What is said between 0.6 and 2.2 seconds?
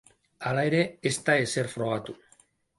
ere, ez da ezer frogatu.